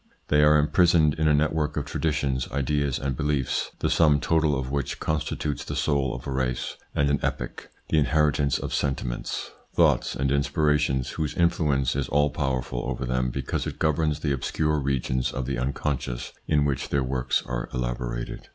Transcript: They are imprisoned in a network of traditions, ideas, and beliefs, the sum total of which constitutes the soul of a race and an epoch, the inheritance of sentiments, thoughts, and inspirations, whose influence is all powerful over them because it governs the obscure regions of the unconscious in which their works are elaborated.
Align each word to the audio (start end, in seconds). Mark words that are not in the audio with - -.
They 0.29 0.41
are 0.41 0.57
imprisoned 0.57 1.13
in 1.13 1.27
a 1.27 1.33
network 1.35 1.77
of 1.77 1.85
traditions, 1.85 2.47
ideas, 2.51 2.97
and 2.97 3.15
beliefs, 3.15 3.69
the 3.81 3.89
sum 3.91 4.19
total 4.19 4.57
of 4.57 4.71
which 4.71 4.99
constitutes 4.99 5.63
the 5.63 5.75
soul 5.75 6.15
of 6.15 6.25
a 6.25 6.31
race 6.31 6.75
and 6.95 7.11
an 7.11 7.19
epoch, 7.21 7.69
the 7.89 7.99
inheritance 7.99 8.57
of 8.57 8.73
sentiments, 8.73 9.51
thoughts, 9.75 10.15
and 10.15 10.31
inspirations, 10.31 11.09
whose 11.11 11.35
influence 11.35 11.95
is 11.95 12.09
all 12.09 12.31
powerful 12.31 12.79
over 12.87 13.05
them 13.05 13.29
because 13.29 13.67
it 13.67 13.77
governs 13.77 14.21
the 14.21 14.31
obscure 14.33 14.79
regions 14.79 15.31
of 15.31 15.45
the 15.45 15.59
unconscious 15.59 16.33
in 16.47 16.65
which 16.65 16.89
their 16.89 17.03
works 17.03 17.43
are 17.45 17.69
elaborated. 17.71 18.47